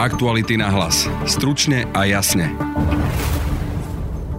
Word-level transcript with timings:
Aktuality 0.00 0.56
na 0.56 0.72
hlas. 0.72 1.04
Stručne 1.28 1.84
a 1.92 2.08
jasne. 2.08 2.48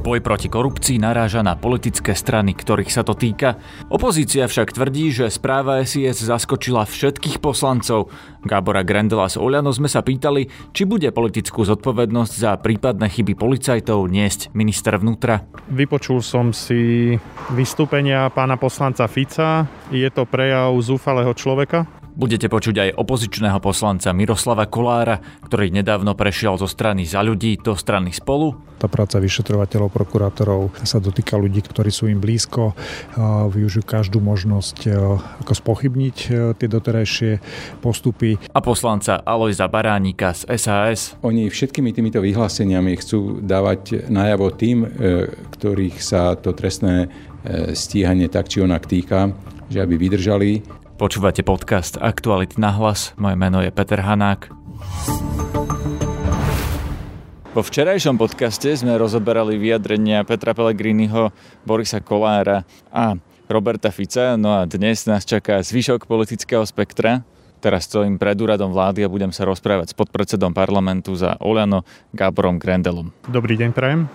Boj 0.02 0.18
proti 0.18 0.50
korupcii 0.50 0.98
naráža 0.98 1.46
na 1.46 1.54
politické 1.54 2.18
strany, 2.18 2.58
ktorých 2.58 2.90
sa 2.90 3.06
to 3.06 3.14
týka. 3.14 3.62
Opozícia 3.86 4.50
však 4.50 4.74
tvrdí, 4.74 5.14
že 5.14 5.30
správa 5.30 5.86
SIS 5.86 6.26
zaskočila 6.26 6.90
všetkých 6.90 7.38
poslancov. 7.38 8.10
Gábora 8.42 8.82
Grendela 8.82 9.30
z 9.30 9.38
Oľano 9.38 9.70
sme 9.70 9.86
sa 9.86 10.02
pýtali, 10.02 10.50
či 10.74 10.90
bude 10.90 11.14
politickú 11.14 11.62
zodpovednosť 11.62 12.34
za 12.34 12.58
prípadné 12.58 13.14
chyby 13.14 13.38
policajtov 13.38 14.10
niesť 14.10 14.50
minister 14.58 14.98
vnútra. 14.98 15.46
Vypočul 15.70 16.26
som 16.26 16.58
si 16.58 17.14
vystúpenia 17.54 18.34
pána 18.34 18.58
poslanca 18.58 19.06
Fica. 19.06 19.70
Je 19.94 20.10
to 20.10 20.26
prejav 20.26 20.74
zúfalého 20.82 21.38
človeka, 21.38 21.86
Budete 22.12 22.52
počuť 22.52 22.76
aj 22.76 22.90
opozičného 23.00 23.64
poslanca 23.64 24.12
Miroslava 24.12 24.68
Kolára, 24.68 25.24
ktorý 25.48 25.72
nedávno 25.72 26.12
prešiel 26.12 26.60
zo 26.60 26.68
strany 26.68 27.08
za 27.08 27.24
ľudí 27.24 27.56
do 27.64 27.72
strany 27.72 28.12
spolu. 28.12 28.60
Tá 28.76 28.92
práca 28.92 29.16
vyšetrovateľov, 29.22 29.94
prokurátorov 29.96 30.76
sa 30.84 31.00
dotýka 31.00 31.40
ľudí, 31.40 31.64
ktorí 31.64 31.88
sú 31.88 32.12
im 32.12 32.20
blízko, 32.20 32.76
využijú 33.48 33.88
každú 33.88 34.20
možnosť 34.20 34.92
ako 35.46 35.54
spochybniť 35.56 36.18
tie 36.60 36.68
doterajšie 36.68 37.32
postupy. 37.80 38.36
A 38.52 38.60
poslanca 38.60 39.24
Alojza 39.24 39.72
Baránika 39.72 40.36
z 40.36 40.52
SAS. 40.60 41.16
Oni 41.24 41.48
všetkými 41.48 41.96
týmito 41.96 42.20
vyhláseniami 42.20 42.92
chcú 43.00 43.40
dávať 43.40 44.12
najavo 44.12 44.52
tým, 44.52 44.84
e, 44.84 44.88
ktorých 45.56 45.96
sa 46.02 46.36
to 46.36 46.52
trestné 46.52 47.06
e, 47.06 47.08
stíhanie 47.72 48.28
tak 48.28 48.52
či 48.52 48.60
onak 48.60 48.90
týka, 48.90 49.32
že 49.72 49.80
aby 49.80 49.96
vydržali 49.96 50.81
Počúvate 51.02 51.42
podcast 51.42 51.98
Aktuality 51.98 52.62
na 52.62 52.78
hlas. 52.78 53.18
Moje 53.18 53.34
meno 53.34 53.58
je 53.58 53.74
Peter 53.74 54.06
Hanák. 54.06 54.54
Po 57.58 57.62
včerajšom 57.66 58.22
podcaste 58.22 58.70
sme 58.78 58.94
rozoberali 59.02 59.58
vyjadrenia 59.58 60.22
Petra 60.22 60.54
Pellegriniho, 60.54 61.34
Borisa 61.66 62.06
Kolára 62.06 62.70
a 62.94 63.18
Roberta 63.50 63.90
Fica, 63.90 64.38
no 64.38 64.54
a 64.54 64.70
dnes 64.70 65.10
nás 65.10 65.26
čaká 65.26 65.66
zvyšok 65.66 66.06
politického 66.06 66.62
spektra. 66.70 67.26
Teraz 67.66 67.90
stojím 67.90 68.22
pred 68.22 68.38
úradom 68.38 68.70
vlády 68.70 69.02
a 69.02 69.10
budem 69.10 69.34
sa 69.34 69.50
rozprávať 69.50 69.92
s 69.92 69.98
podpredsedom 69.98 70.54
parlamentu 70.54 71.18
za 71.18 71.34
Oľano 71.42 71.82
Gáborom 72.14 72.62
Grendelom. 72.62 73.10
Dobrý 73.26 73.58
deň, 73.58 73.74
prajem. 73.74 74.06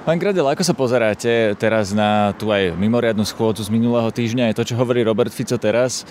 Pán 0.00 0.16
Gradel, 0.16 0.48
ako 0.48 0.64
sa 0.64 0.72
pozeráte 0.72 1.52
teraz 1.60 1.92
na 1.92 2.32
tú 2.40 2.48
aj 2.48 2.72
mimoriadnu 2.72 3.20
schôdzu 3.20 3.68
z 3.68 3.68
minulého 3.68 4.08
týždňa? 4.08 4.48
Je 4.48 4.56
to, 4.56 4.72
čo 4.72 4.80
hovorí 4.80 5.04
Robert 5.04 5.28
Fico 5.28 5.60
teraz, 5.60 6.08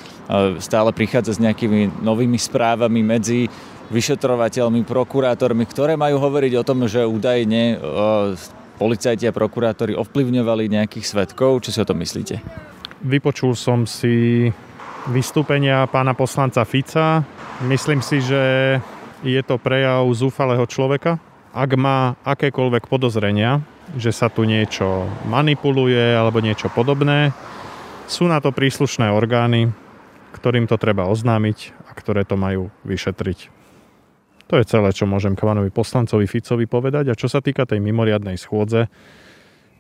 stále 0.62 0.94
prichádza 0.94 1.34
s 1.34 1.42
nejakými 1.42 2.06
novými 2.06 2.38
správami 2.38 3.02
medzi 3.02 3.50
vyšetrovateľmi, 3.90 4.86
prokurátormi, 4.86 5.66
ktoré 5.66 5.98
majú 5.98 6.22
hovoriť 6.22 6.54
o 6.62 6.64
tom, 6.64 6.86
že 6.86 7.02
údajne 7.02 7.82
policajti 8.78 9.26
a 9.26 9.34
prokurátori 9.34 9.98
ovplyvňovali 9.98 10.70
nejakých 10.70 11.10
svetkov. 11.10 11.66
Čo 11.66 11.74
si 11.74 11.82
o 11.82 11.90
tom 11.90 11.98
myslíte? 11.98 12.46
Vypočul 13.02 13.58
som 13.58 13.90
si 13.90 14.54
vystúpenia 15.10 15.90
pána 15.90 16.14
poslanca 16.14 16.62
Fica. 16.62 17.26
Myslím 17.66 18.06
si, 18.06 18.22
že 18.22 18.78
je 19.26 19.42
to 19.42 19.58
prejav 19.58 20.06
zúfalého 20.14 20.70
človeka. 20.70 21.18
Ak 21.50 21.74
má 21.74 22.14
akékoľvek 22.22 22.86
podozrenia, 22.86 23.66
že 23.98 24.14
sa 24.14 24.30
tu 24.30 24.46
niečo 24.46 25.10
manipuluje 25.26 26.14
alebo 26.14 26.44
niečo 26.44 26.70
podobné. 26.70 27.34
Sú 28.06 28.30
na 28.30 28.42
to 28.42 28.54
príslušné 28.54 29.10
orgány, 29.10 29.74
ktorým 30.34 30.70
to 30.70 30.78
treba 30.78 31.10
oznámiť 31.10 31.74
a 31.90 31.92
ktoré 31.98 32.26
to 32.26 32.38
majú 32.38 32.70
vyšetriť. 32.86 33.50
To 34.50 34.58
je 34.58 34.66
celé, 34.66 34.90
čo 34.94 35.06
môžem 35.06 35.38
k 35.38 35.46
pánovi 35.46 35.70
poslancovi 35.70 36.26
Ficovi 36.26 36.66
povedať. 36.66 37.14
A 37.14 37.18
čo 37.18 37.30
sa 37.30 37.38
týka 37.38 37.70
tej 37.70 37.82
mimoriadnej 37.86 38.34
schôdze, 38.34 38.90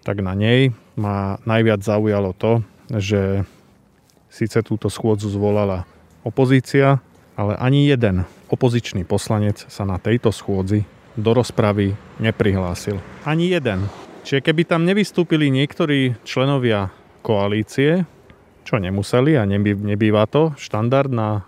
tak 0.05 0.21
na 0.21 0.37
nej 0.37 0.73
ma 0.93 1.41
najviac 1.49 1.81
zaujalo 1.81 2.37
to, 2.37 2.61
že 2.93 3.45
síce 4.29 4.61
túto 4.61 4.93
schôdzu 4.93 5.25
zvolala 5.25 5.89
opozícia, 6.21 7.01
ale 7.33 7.57
ani 7.57 7.89
jeden 7.89 8.29
opozičný 8.53 9.09
poslanec 9.09 9.65
sa 9.69 9.89
na 9.89 9.97
tejto 9.97 10.29
schôdzi 10.29 10.85
do 11.19 11.31
rozpravy 11.35 11.93
neprihlásil. 12.17 12.97
Ani 13.27 13.51
jeden. 13.51 13.85
Čiže 14.23 14.43
keby 14.43 14.67
tam 14.67 14.83
nevystúpili 14.83 15.51
niektorí 15.51 16.15
členovia 16.23 16.91
koalície, 17.23 18.07
čo 18.67 18.77
nemuseli 18.77 19.35
a 19.35 19.43
nebýva 19.49 20.29
to 20.29 20.53
štandard 20.55 21.09
na 21.09 21.43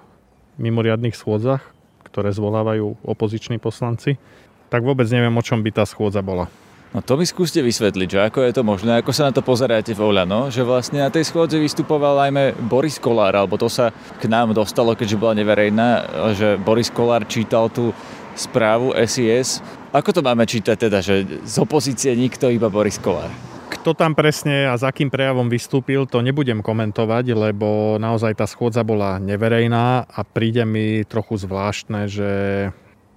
mimoriadných 0.58 1.16
schôdzach, 1.16 1.62
ktoré 2.08 2.34
zvolávajú 2.34 3.06
opoziční 3.06 3.62
poslanci, 3.62 4.20
tak 4.68 4.84
vôbec 4.84 5.08
neviem, 5.12 5.36
o 5.36 5.46
čom 5.46 5.60
by 5.64 5.72
tá 5.72 5.84
schôdza 5.88 6.24
bola. 6.24 6.48
No 6.92 7.00
to 7.00 7.16
mi 7.16 7.24
skúste 7.24 7.64
vysvetliť, 7.64 8.08
že 8.12 8.20
ako 8.28 8.40
je 8.44 8.52
to 8.52 8.68
možné, 8.68 9.00
ako 9.00 9.16
sa 9.16 9.32
na 9.32 9.32
to 9.32 9.40
pozeráte 9.40 9.96
v 9.96 10.04
Oľano, 10.12 10.52
že 10.52 10.60
vlastne 10.60 11.00
na 11.00 11.08
tej 11.08 11.24
schôdze 11.24 11.56
vystupoval 11.56 12.20
najmä 12.20 12.52
Boris 12.68 13.00
Kolár, 13.00 13.32
alebo 13.32 13.56
to 13.56 13.72
sa 13.72 13.96
k 14.20 14.28
nám 14.28 14.52
dostalo, 14.52 14.92
keďže 14.92 15.16
bola 15.16 15.40
neverejná, 15.40 15.88
že 16.36 16.60
Boris 16.60 16.92
Kolár 16.92 17.24
čítal 17.32 17.72
tú 17.72 17.96
správu 18.36 18.96
SIS. 18.96 19.60
Ako 19.92 20.16
to 20.16 20.22
máme 20.24 20.48
čítať 20.48 20.88
teda, 20.88 21.04
že 21.04 21.28
z 21.44 21.56
opozície 21.60 22.16
nikto, 22.16 22.48
iba 22.48 22.72
Boris 22.72 22.96
Kolár? 22.96 23.32
Kto 23.72 23.98
tam 23.98 24.14
presne 24.14 24.68
a 24.70 24.76
za 24.78 24.92
akým 24.92 25.10
prejavom 25.10 25.48
vystúpil, 25.48 26.06
to 26.06 26.22
nebudem 26.22 26.62
komentovať, 26.62 27.34
lebo 27.34 27.98
naozaj 27.98 28.38
tá 28.38 28.46
schôdza 28.46 28.84
bola 28.84 29.18
neverejná 29.18 30.06
a 30.06 30.20
príde 30.22 30.68
mi 30.68 31.02
trochu 31.08 31.40
zvláštne, 31.42 32.06
že 32.06 32.32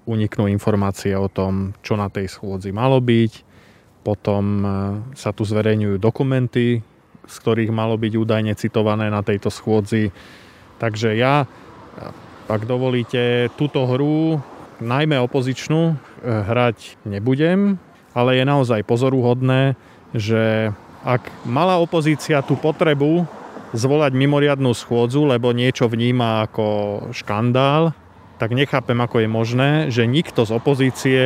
uniknú 0.09 0.49
informácie 0.49 1.13
o 1.17 1.29
tom, 1.29 1.77
čo 1.85 1.99
na 1.99 2.09
tej 2.09 2.33
schôdzi 2.33 2.71
malo 2.73 3.01
byť. 3.01 3.33
Potom 4.05 4.45
e, 4.61 4.69
sa 5.17 5.33
tu 5.33 5.49
zverejňujú 5.49 5.97
dokumenty, 5.97 6.85
z 7.25 7.35
ktorých 7.41 7.73
malo 7.73 7.97
byť 7.97 8.13
údajne 8.15 8.53
citované 8.57 9.09
na 9.09 9.25
tejto 9.25 9.49
schôdzi. 9.49 10.13
Takže 10.77 11.17
ja, 11.17 11.49
ak 12.45 12.63
dovolíte, 12.69 13.49
túto 13.57 13.89
hru 13.89 14.37
najmä 14.81 15.19
opozičnú, 15.23 15.83
e, 15.91 15.95
hrať 16.25 16.99
nebudem, 17.07 17.77
ale 18.15 18.39
je 18.39 18.45
naozaj 18.47 18.87
pozoruhodné, 18.87 19.75
že 20.15 20.71
ak 21.05 21.29
mala 21.45 21.77
opozícia 21.83 22.41
tú 22.41 22.57
potrebu 22.57 23.27
zvolať 23.75 24.15
mimoriadnú 24.15 24.71
schôdzu, 24.73 25.27
lebo 25.27 25.51
niečo 25.51 25.91
vníma 25.91 26.47
ako 26.49 26.67
škandál, 27.11 27.91
tak 28.39 28.55
nechápem, 28.55 28.99
ako 28.99 29.23
je 29.23 29.29
možné, 29.29 29.71
že 29.91 30.07
nikto 30.07 30.47
z 30.47 30.51
opozície 30.55 31.21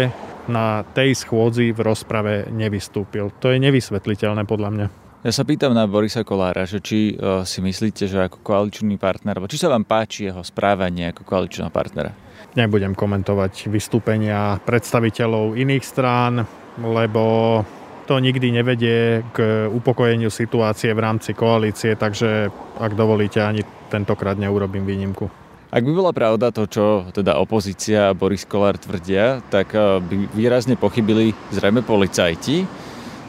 na 0.48 0.82
tej 0.96 1.12
schôdzi 1.12 1.76
v 1.76 1.80
rozprave 1.84 2.34
nevystúpil. 2.48 3.28
To 3.44 3.52
je 3.52 3.60
nevysvetliteľné 3.60 4.48
podľa 4.48 4.70
mňa. 4.72 5.07
Ja 5.26 5.34
sa 5.34 5.42
pýtam 5.42 5.74
na 5.74 5.82
Borisa 5.90 6.22
Kolára, 6.22 6.62
že 6.62 6.78
či 6.78 7.18
uh, 7.18 7.42
si 7.42 7.58
myslíte, 7.58 8.06
že 8.06 8.30
ako 8.30 8.38
koaličný 8.38 9.02
partner, 9.02 9.42
či 9.50 9.58
sa 9.58 9.66
vám 9.66 9.82
páči 9.82 10.30
jeho 10.30 10.46
správanie 10.46 11.10
ako 11.10 11.26
koaličného 11.26 11.74
partnera? 11.74 12.14
Nebudem 12.54 12.94
komentovať 12.94 13.66
vystúpenia 13.66 14.62
predstaviteľov 14.62 15.58
iných 15.58 15.82
strán, 15.82 16.46
lebo 16.78 17.66
to 18.06 18.22
nikdy 18.22 18.54
nevedie 18.54 19.26
k 19.34 19.66
upokojeniu 19.66 20.30
situácie 20.30 20.94
v 20.94 21.02
rámci 21.02 21.34
koalície, 21.34 21.98
takže 21.98 22.54
ak 22.78 22.94
dovolíte, 22.94 23.42
ani 23.42 23.66
tentokrát 23.90 24.38
neurobím 24.38 24.86
výnimku. 24.86 25.26
Ak 25.68 25.82
by 25.82 25.92
bola 25.92 26.14
pravda 26.14 26.54
to, 26.54 26.64
čo 26.70 27.10
teda 27.10 27.36
opozícia 27.42 28.08
a 28.08 28.16
Boris 28.16 28.46
Kolár 28.46 28.78
tvrdia, 28.78 29.42
tak 29.50 29.74
eh, 29.74 29.98
by 29.98 30.30
výrazne 30.30 30.78
pochybili 30.78 31.34
zrejme 31.50 31.82
policajti. 31.82 32.86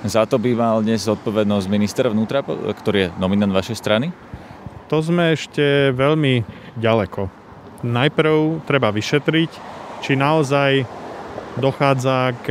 Za 0.08 0.24
to 0.24 0.40
by 0.40 0.56
mal 0.56 0.80
dnes 0.80 1.04
zodpovednosť 1.04 1.68
minister 1.68 2.08
vnútra, 2.08 2.40
ktorý 2.46 2.98
je 3.10 3.14
nominant 3.20 3.52
vašej 3.52 3.76
strany? 3.76 4.16
To 4.88 5.04
sme 5.04 5.36
ešte 5.36 5.92
veľmi 5.92 6.42
ďaleko 6.80 7.40
najprv 7.84 8.64
treba 8.68 8.92
vyšetriť, 8.92 9.52
či 10.04 10.16
naozaj 10.16 10.84
dochádza 11.60 12.36
k 12.44 12.48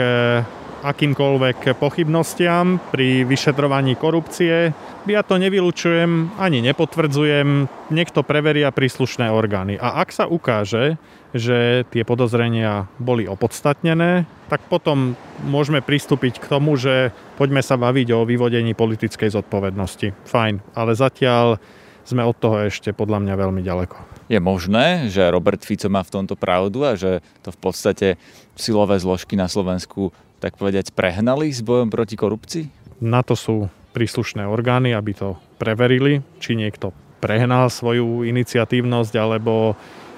akýmkoľvek 0.83 1.75
pochybnostiam 1.79 2.79
pri 2.93 3.27
vyšetrovaní 3.27 3.99
korupcie. 3.99 4.71
Ja 5.09 5.23
to 5.25 5.41
nevylučujem 5.41 6.37
ani 6.37 6.61
nepotvrdzujem, 6.63 7.67
niekto 7.91 8.21
preveria 8.23 8.69
príslušné 8.71 9.33
orgány. 9.33 9.81
A 9.81 10.05
ak 10.05 10.13
sa 10.13 10.29
ukáže, 10.29 11.01
že 11.33 11.89
tie 11.93 12.05
podozrenia 12.05 12.89
boli 13.01 13.29
opodstatnené, 13.29 14.29
tak 14.49 14.65
potom 14.69 15.17
môžeme 15.45 15.85
pristúpiť 15.85 16.41
k 16.41 16.49
tomu, 16.49 16.77
že 16.77 17.13
poďme 17.37 17.61
sa 17.61 17.77
baviť 17.77 18.09
o 18.17 18.25
vyvodení 18.25 18.73
politickej 18.73 19.33
zodpovednosti. 19.33 20.13
Fajn, 20.25 20.55
ale 20.77 20.93
zatiaľ 20.97 21.61
sme 22.09 22.25
od 22.25 22.37
toho 22.41 22.65
ešte 22.65 22.97
podľa 22.97 23.21
mňa 23.21 23.35
veľmi 23.37 23.61
ďaleko. 23.61 23.97
Je 24.33 24.41
možné, 24.41 25.13
že 25.13 25.29
Robert 25.29 25.61
Fico 25.61 25.93
má 25.93 26.01
v 26.01 26.21
tomto 26.21 26.37
pravdu 26.37 26.85
a 26.85 26.97
že 26.97 27.21
to 27.45 27.53
v 27.53 27.59
podstate 27.61 28.09
silové 28.57 28.97
zložky 28.97 29.37
na 29.37 29.49
Slovensku 29.49 30.13
tak 30.39 30.59
povedať 30.59 30.95
prehnali 30.95 31.51
s 31.51 31.63
bojom 31.63 31.91
proti 31.91 32.15
korupcii? 32.15 32.65
Na 33.03 33.23
to 33.23 33.39
sú 33.39 33.71
príslušné 33.95 34.47
orgány, 34.47 34.95
aby 34.95 35.15
to 35.15 35.39
preverili, 35.59 36.23
či 36.39 36.55
niekto 36.55 36.95
prehnal 37.19 37.67
svoju 37.67 38.23
iniciatívnosť 38.27 39.15
alebo 39.19 39.75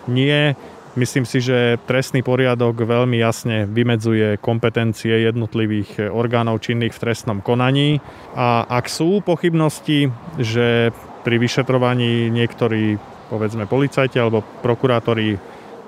nie. 0.09 0.53
Myslím 0.99 1.23
si, 1.23 1.39
že 1.39 1.79
trestný 1.87 2.21
poriadok 2.21 2.83
veľmi 2.83 3.15
jasne 3.23 3.63
vymedzuje 3.65 4.43
kompetencie 4.43 5.23
jednotlivých 5.23 6.11
orgánov 6.11 6.61
činných 6.67 6.93
v 6.93 7.03
trestnom 7.09 7.39
konaní 7.41 8.03
a 8.35 8.67
ak 8.67 8.91
sú 8.91 9.23
pochybnosti, 9.23 10.11
že 10.43 10.91
pri 11.23 11.37
vyšetrovaní 11.39 12.29
niektorí, 12.35 12.99
povedzme 13.31 13.71
policajti 13.71 14.19
alebo 14.19 14.43
prokurátori 14.67 15.39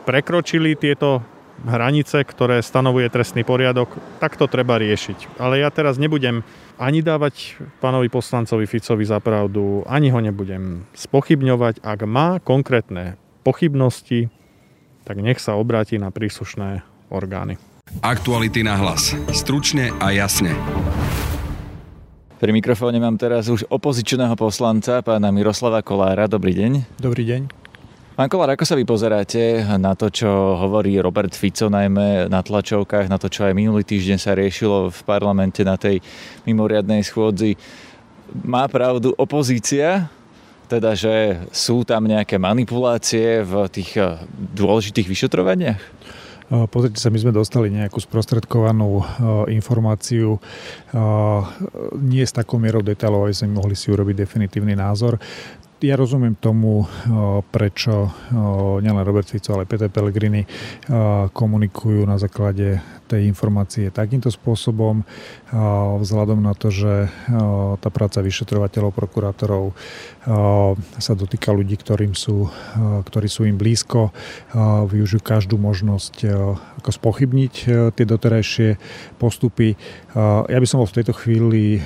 prekročili 0.06 0.79
tieto 0.79 1.25
hranice, 1.67 2.23
ktoré 2.26 2.61
stanovuje 2.61 3.06
trestný 3.09 3.47
poriadok, 3.47 3.94
tak 4.19 4.35
to 4.35 4.50
treba 4.50 4.79
riešiť. 4.79 5.38
Ale 5.38 5.62
ja 5.62 5.70
teraz 5.70 5.99
nebudem 5.99 6.43
ani 6.79 7.00
dávať 7.00 7.59
pánovi 7.79 8.11
poslancovi 8.11 8.67
Ficovi 8.67 9.06
za 9.06 9.23
pravdu, 9.23 9.87
ani 9.87 10.11
ho 10.11 10.19
nebudem 10.19 10.87
spochybňovať. 10.94 11.82
Ak 11.87 12.03
má 12.06 12.43
konkrétne 12.43 13.19
pochybnosti, 13.47 14.31
tak 15.03 15.19
nech 15.19 15.38
sa 15.43 15.59
obráti 15.59 15.99
na 15.99 16.11
príslušné 16.11 16.82
orgány. 17.11 17.59
Aktuality 18.00 18.62
na 18.62 18.79
hlas. 18.79 19.12
Stručne 19.35 19.91
a 19.99 20.15
jasne. 20.15 20.55
Pri 22.43 22.50
mikrofóne 22.50 22.99
mám 22.99 23.15
teraz 23.15 23.47
už 23.47 23.70
opozičného 23.70 24.35
poslanca, 24.35 24.99
pána 24.99 25.31
Miroslava 25.31 25.79
Kolára. 25.79 26.26
Dobrý 26.26 26.58
deň. 26.58 26.99
Dobrý 26.99 27.23
deň. 27.23 27.62
Pán 28.12 28.29
Kolár, 28.29 28.53
ako 28.53 28.69
sa 28.69 28.76
vy 28.76 28.85
pozeráte 28.85 29.64
na 29.81 29.97
to, 29.97 30.12
čo 30.12 30.29
hovorí 30.61 31.00
Robert 31.00 31.32
Fico 31.32 31.73
najmä 31.73 32.29
na 32.29 32.44
tlačovkách, 32.44 33.09
na 33.09 33.17
to, 33.17 33.32
čo 33.32 33.49
aj 33.49 33.56
minulý 33.56 33.88
týždeň 33.88 34.19
sa 34.20 34.37
riešilo 34.37 34.93
v 34.93 35.00
parlamente 35.09 35.64
na 35.64 35.81
tej 35.81 36.05
mimoriadnej 36.44 37.00
schôdzi? 37.09 37.56
Má 38.44 38.69
pravdu 38.69 39.17
opozícia, 39.17 40.12
teda, 40.69 40.93
že 40.93 41.41
sú 41.56 41.88
tam 41.88 42.05
nejaké 42.05 42.37
manipulácie 42.37 43.41
v 43.49 43.64
tých 43.73 43.97
eh, 43.97 44.20
dôležitých 44.61 45.08
vyšetrovaniach? 45.08 45.81
Eh, 45.81 46.65
pozrite 46.69 47.00
sa, 47.00 47.08
my 47.08 47.17
sme 47.17 47.32
dostali 47.32 47.73
nejakú 47.73 47.97
sprostredkovanú 47.97 48.91
eh, 49.00 49.05
informáciu 49.56 50.37
nie 51.97 52.25
s 52.29 52.37
takou 52.37 52.61
mierou 52.61 52.85
detailov, 52.85 53.25
aby 53.25 53.32
sme 53.32 53.56
mohli 53.56 53.73
si 53.73 53.88
urobiť 53.88 54.20
definitívny 54.20 54.76
názor 54.76 55.17
ja 55.82 55.99
rozumiem 55.99 56.38
tomu, 56.38 56.87
prečo 57.50 58.14
nielen 58.79 59.02
Robert 59.02 59.26
Fico, 59.26 59.58
ale 59.58 59.67
Peter 59.67 59.90
Pellegrini 59.90 60.46
komunikujú 61.34 62.06
na 62.06 62.23
základe 62.23 62.79
tej 63.11 63.26
informácie 63.29 63.90
takýmto 63.90 64.31
spôsobom, 64.31 65.02
vzhľadom 65.99 66.40
na 66.40 66.55
to, 66.55 66.70
že 66.70 67.11
tá 67.82 67.88
práca 67.90 68.23
vyšetrovateľov, 68.23 68.94
prokurátorov 68.94 69.75
sa 70.96 71.12
dotýka 71.12 71.50
ľudí, 71.50 71.75
ktorým 71.76 72.14
sú, 72.14 72.46
ktorí 73.05 73.26
sú 73.26 73.44
im 73.50 73.58
blízko, 73.58 74.14
využijú 74.87 75.20
každú 75.20 75.58
možnosť 75.58 76.25
ako 76.79 76.90
spochybniť 76.94 77.55
tie 77.93 78.05
doterajšie 78.06 78.79
postupy. 79.19 79.75
Ja 80.49 80.58
by 80.62 80.67
som 80.70 80.79
bol 80.79 80.88
v 80.88 80.96
tejto 81.02 81.12
chvíli 81.12 81.82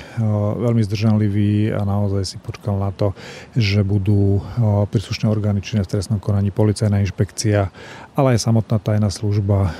veľmi 0.61 0.85
zdržanlivý 0.85 1.73
a 1.73 1.81
naozaj 1.81 2.23
si 2.23 2.37
počkal 2.39 2.77
na 2.77 2.93
to, 2.93 3.17
že 3.57 3.86
budú 3.87 4.43
príslušné 4.91 5.31
orgány 5.31 5.63
činné 5.63 5.87
v 5.87 5.95
trestnom 5.95 6.19
konaní, 6.19 6.51
policajná 6.51 6.99
inšpekcia, 7.07 7.71
ale 8.19 8.35
aj 8.35 8.43
samotná 8.43 8.83
tajná 8.83 9.07
služba 9.07 9.71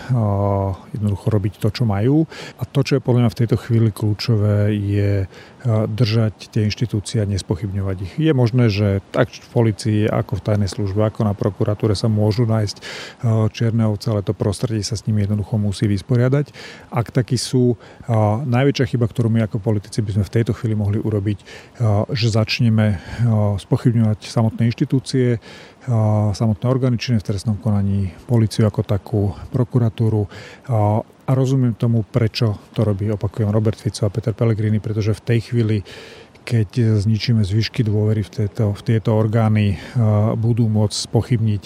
jednoducho 0.95 1.27
robiť 1.27 1.59
to, 1.59 1.67
čo 1.67 1.83
majú. 1.83 2.23
A 2.55 2.63
to, 2.63 2.87
čo 2.87 2.95
je 2.95 3.03
podľa 3.03 3.27
mňa 3.27 3.33
v 3.35 3.39
tejto 3.43 3.57
chvíli 3.59 3.89
kľúčové, 3.91 4.71
je 4.71 5.27
držať 5.67 6.53
tie 6.53 6.63
inštitúcie 6.63 7.19
a 7.19 7.27
nespochybňovať 7.27 7.97
ich. 8.07 8.13
Je 8.15 8.31
možné, 8.31 8.71
že 8.71 9.03
tak 9.11 9.27
v 9.27 9.49
policii, 9.51 9.99
ako 10.07 10.39
v 10.39 10.45
tajnej 10.47 10.71
službe, 10.71 11.03
ako 11.03 11.27
na 11.27 11.35
prokuratúre 11.35 11.91
sa 11.91 12.07
môžu 12.07 12.47
nájsť 12.47 12.77
čierne 13.51 13.83
ovce, 13.89 14.07
ale 14.07 14.23
to 14.23 14.31
prostredie 14.31 14.79
sa 14.85 14.95
s 14.95 15.03
nimi 15.03 15.27
jednoducho 15.27 15.59
musí 15.59 15.89
vysporiadať. 15.91 16.55
Ak 16.87 17.11
takí 17.11 17.35
sú, 17.35 17.75
najväčšia 18.47 18.95
chyba, 18.95 19.11
ktorú 19.11 19.27
my 19.27 19.43
ako 19.43 19.59
politici 19.59 19.99
by 19.99 20.15
sme 20.15 20.23
v 20.23 20.33
tejto 20.39 20.55
chvíli 20.55 20.77
mohli 20.77 21.01
urobiť, 21.01 21.39
že 22.15 22.27
začneme 22.31 23.01
spochybňovať 23.59 23.96
samotné 24.19 24.67
inštitúcie, 24.67 25.39
samotné 26.33 26.65
orgány 26.67 26.99
činné 26.99 27.23
v 27.23 27.27
trestnom 27.31 27.55
konaní, 27.57 28.11
policiu 28.27 28.67
ako 28.67 28.81
takú, 28.83 29.21
prokuratúru. 29.49 30.27
A 31.27 31.31
rozumiem 31.31 31.75
tomu, 31.75 32.03
prečo 32.03 32.59
to 32.75 32.83
robí, 32.83 33.07
opakujem, 33.11 33.51
Robert 33.51 33.79
Fico 33.79 34.07
a 34.07 34.13
Peter 34.13 34.35
Pellegrini, 34.35 34.83
pretože 34.83 35.15
v 35.15 35.25
tej 35.25 35.39
chvíli 35.51 35.77
keď 36.47 37.03
zničíme 37.03 37.43
zvyšky 37.43 37.83
dôvery 37.83 38.23
v 38.23 38.31
tieto, 38.31 38.71
v 38.71 38.81
tieto 38.87 39.19
orgány, 39.19 39.75
budú 40.39 40.71
môcť 40.71 41.11
pochybniť 41.11 41.63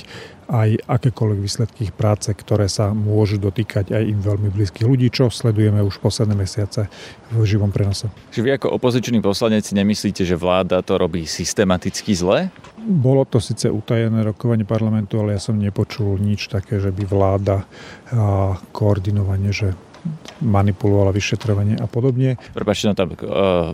aj 0.51 0.83
akékoľvek 0.83 1.39
výsledky 1.39 1.79
ich 1.87 1.95
práce, 1.95 2.27
ktoré 2.27 2.67
sa 2.67 2.91
môžu 2.91 3.39
dotýkať 3.39 3.95
aj 3.95 4.03
im 4.03 4.19
veľmi 4.19 4.51
blízkych 4.51 4.83
ľudí, 4.83 5.07
čo 5.07 5.31
sledujeme 5.31 5.79
už 5.79 6.03
posledné 6.03 6.35
mesiace 6.35 6.91
v 7.31 7.43
živom 7.47 7.71
prenose. 7.71 8.11
Čiže 8.35 8.43
vy 8.43 8.49
ako 8.59 8.67
opozičný 8.75 9.23
poslanec 9.23 9.63
si 9.63 9.79
nemyslíte, 9.79 10.27
že 10.27 10.35
vláda 10.35 10.83
to 10.83 10.99
robí 10.99 11.23
systematicky 11.23 12.11
zle? 12.11 12.51
Bolo 12.83 13.23
to 13.23 13.39
síce 13.39 13.71
utajené 13.71 14.27
rokovanie 14.27 14.67
parlamentu, 14.67 15.23
ale 15.23 15.39
ja 15.39 15.41
som 15.41 15.55
nepočul 15.55 16.19
nič 16.19 16.51
také, 16.51 16.83
že 16.83 16.91
by 16.91 17.03
vláda 17.07 17.63
koordinovane, 18.75 19.55
že 19.55 19.71
manipulovala 20.41 21.13
vyšetrovanie 21.13 21.77
a 21.77 21.85
podobne. 21.85 22.35
Prepačte, 22.57 22.89
no 22.89 22.97
tam 22.97 23.13
uh, 23.13 23.19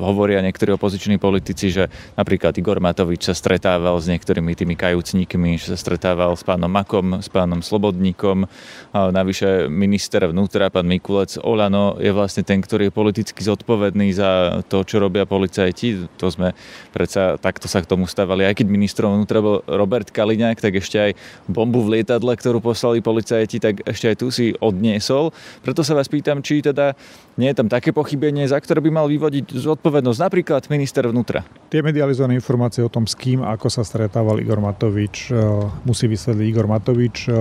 hovoria 0.03 0.43
niektorí 0.43 0.75
opoziční 0.75 1.15
politici, 1.15 1.71
že 1.71 1.87
napríklad 2.19 2.51
Igor 2.59 2.83
Matovič 2.83 3.31
sa 3.31 3.35
stretával 3.37 3.95
s 3.95 4.11
niektorými 4.11 4.51
tými 4.51 4.75
kajúcníkmi, 4.75 5.55
že 5.55 5.71
sa 5.71 5.77
stretával 5.79 6.35
s 6.35 6.43
pánom 6.43 6.67
Makom, 6.67 7.23
s 7.23 7.31
pánom 7.31 7.63
Slobodníkom, 7.63 8.43
uh, 8.43 9.09
navyše 9.15 9.71
minister 9.71 10.27
vnútra, 10.27 10.67
pán 10.67 10.91
Mikulec 10.91 11.39
Olano 11.39 11.95
je 11.95 12.11
vlastne 12.11 12.43
ten, 12.43 12.59
ktorý 12.59 12.91
je 12.91 12.97
politicky 12.97 13.39
zodpovedný 13.39 14.11
za 14.11 14.59
to, 14.67 14.83
čo 14.83 14.99
robia 14.99 15.23
policajti. 15.23 16.11
To 16.19 16.27
sme 16.27 16.51
predsa 16.91 17.39
takto 17.39 17.71
sa 17.71 17.79
k 17.79 17.87
tomu 17.87 18.03
stávali. 18.09 18.43
Aj 18.43 18.51
keď 18.51 18.67
ministrom 18.67 19.15
vnútra 19.15 19.39
bol 19.39 19.63
Robert 19.63 20.11
Kaliňák, 20.11 20.59
tak 20.59 20.75
ešte 20.75 20.97
aj 20.99 21.11
bombu 21.47 21.85
v 21.87 21.99
lietadle, 21.99 22.35
ktorú 22.35 22.59
poslali 22.59 22.99
policajti, 22.99 23.63
tak 23.63 23.85
ešte 23.87 24.11
aj 24.11 24.15
tu 24.19 24.27
si 24.33 24.51
odniesol. 24.59 25.31
Preto 25.63 25.85
sa 25.85 25.95
vás 25.95 26.09
pýtam, 26.09 26.16
či 26.21 26.61
teda 26.61 26.93
nie 27.37 27.53
je 27.53 27.57
tam 27.57 27.69
také 27.69 27.93
pochybenie, 27.93 28.49
za 28.49 28.57
ktoré 28.57 28.81
by 28.81 28.89
mal 28.89 29.05
vyvodiť 29.05 29.53
zodpovednosť 29.53 30.19
napríklad 30.19 30.65
minister 30.73 31.05
vnútra. 31.05 31.45
Tie 31.69 31.85
medializované 31.85 32.33
informácie 32.33 32.81
o 32.81 32.89
tom, 32.89 33.05
s 33.05 33.13
kým, 33.13 33.45
ako 33.45 33.69
sa 33.69 33.85
stretával 33.85 34.41
Igor 34.41 34.57
Matovič, 34.57 35.29
e, 35.29 35.37
musí 35.85 36.09
vysvetliť 36.09 36.45
Igor 36.49 36.65
Matovič 36.65 37.29
e, 37.29 37.37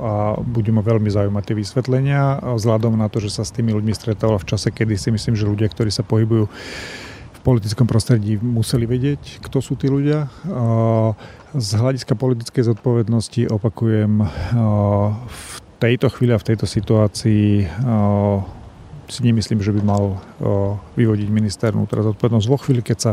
a 0.00 0.40
budú 0.40 0.72
ma 0.72 0.80
veľmi 0.80 1.12
zaujímať 1.12 1.42
tie 1.44 1.56
vysvetlenia 1.56 2.40
vzhľadom 2.56 2.96
na 2.96 3.12
to, 3.12 3.20
že 3.20 3.36
sa 3.36 3.42
s 3.44 3.52
tými 3.52 3.76
ľuďmi 3.76 3.92
stretával 3.92 4.40
v 4.40 4.48
čase, 4.48 4.72
kedy 4.72 4.96
si 4.96 5.12
myslím, 5.12 5.36
že 5.36 5.44
ľudia, 5.44 5.68
ktorí 5.68 5.92
sa 5.92 6.06
pohybujú 6.06 6.48
v 7.34 7.38
politickom 7.44 7.84
prostredí 7.84 8.40
museli 8.40 8.88
vedieť, 8.88 9.44
kto 9.44 9.60
sú 9.60 9.76
tí 9.76 9.92
ľudia. 9.92 10.32
Z 11.52 11.70
hľadiska 11.76 12.16
politickej 12.16 12.72
zodpovednosti 12.72 13.52
opakujem, 13.52 14.24
v 15.28 15.63
tejto 15.84 16.08
chvíli 16.08 16.32
a 16.32 16.40
v 16.40 16.48
tejto 16.48 16.64
situácii 16.64 17.68
si 19.04 19.20
nemyslím, 19.20 19.60
že 19.60 19.68
by 19.68 19.84
mal 19.84 20.16
vyvodiť 20.96 21.28
minister 21.28 21.76
vnútra 21.76 22.00
zodpovednosť. 22.00 22.48
Vo 22.48 22.56
chvíli, 22.56 22.80
keď 22.80 22.98
sa 22.98 23.12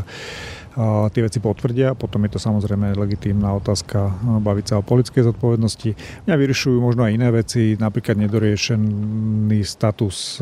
tie 1.12 1.22
veci 1.22 1.40
potvrdia. 1.44 1.94
Potom 1.94 2.24
je 2.26 2.36
to 2.36 2.40
samozrejme 2.40 2.96
legitímna 2.96 3.54
otázka 3.60 4.12
baviť 4.40 4.66
sa 4.66 4.80
o 4.80 4.88
politickej 4.88 5.32
zodpovednosti. 5.32 5.90
Mňa 6.28 6.36
vyrišujú 6.36 6.78
možno 6.80 7.04
aj 7.04 7.12
iné 7.12 7.28
veci, 7.30 7.76
napríklad 7.76 8.16
nedoriešený 8.20 9.60
status 9.68 10.40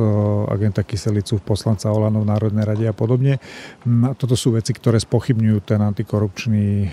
agenta 0.50 0.86
Kyselicu 0.86 1.41
poslanca 1.41 1.89
Olano 1.89 2.21
v 2.21 2.29
Národnej 2.29 2.65
rade 2.65 2.86
a 2.86 2.93
podobne. 2.93 3.41
A 3.86 4.13
toto 4.13 4.38
sú 4.38 4.53
veci, 4.53 4.71
ktoré 4.74 5.01
spochybňujú 5.01 5.57
ten 5.65 5.81
antikorupčný 5.81 6.89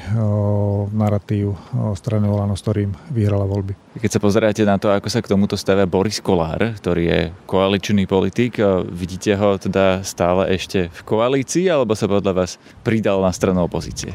narratív 0.96 1.54
strany 1.94 2.28
Olano, 2.28 2.56
s 2.56 2.64
ktorým 2.64 2.96
vyhrala 3.12 3.44
voľby. 3.44 3.76
Keď 3.96 4.10
sa 4.12 4.20
pozeráte 4.20 4.60
na 4.64 4.76
to, 4.76 4.92
ako 4.92 5.08
sa 5.08 5.24
k 5.24 5.30
tomuto 5.32 5.56
stavia 5.56 5.88
Boris 5.88 6.20
Kolár, 6.20 6.76
ktorý 6.76 7.02
je 7.08 7.20
koaličný 7.48 8.04
politik, 8.04 8.60
vidíte 8.92 9.32
ho 9.40 9.56
teda 9.56 10.04
stále 10.04 10.52
ešte 10.52 10.92
v 10.92 11.00
koalícii, 11.04 11.64
alebo 11.72 11.96
sa 11.96 12.04
podľa 12.04 12.32
vás 12.36 12.60
pridal 12.84 13.24
na 13.26 13.34
stranu 13.34 13.66
opozície? 13.66 14.14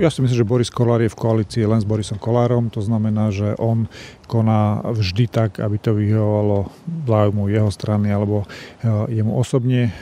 Ja 0.00 0.08
si 0.08 0.24
myslím, 0.24 0.40
že 0.40 0.48
Boris 0.48 0.72
Kolár 0.72 1.04
je 1.04 1.12
v 1.12 1.20
koalícii 1.20 1.68
len 1.68 1.78
s 1.78 1.86
Borisom 1.86 2.16
Kolárom, 2.16 2.72
to 2.72 2.80
znamená, 2.80 3.28
že 3.28 3.52
on 3.60 3.84
koná 4.24 4.80
vždy 4.80 5.28
tak, 5.28 5.60
aby 5.60 5.76
to 5.76 5.92
vyhovovalo 5.92 6.72
záujmu 7.04 7.52
jeho 7.52 7.68
strany 7.68 8.08
alebo 8.08 8.48
jemu 9.12 9.36
osobne 9.36 9.92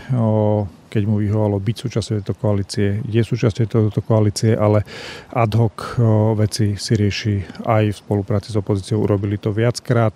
keď 0.94 1.10
mu 1.10 1.18
vyhovalo 1.18 1.58
byť 1.58 1.76
súčasťou 1.82 2.14
tejto 2.22 2.34
koalície, 2.38 3.02
je 3.02 3.18
súčasťou 3.18 3.90
tejto 3.90 4.02
koalície, 4.06 4.54
ale 4.54 4.86
ad 5.34 5.50
hoc 5.58 5.98
veci 6.38 6.78
si 6.78 6.92
rieši 6.94 7.66
aj 7.66 7.90
v 7.90 7.96
spolupráci 7.98 8.54
s 8.54 8.56
opozíciou. 8.62 9.02
Urobili 9.02 9.34
to 9.34 9.50
viackrát, 9.50 10.14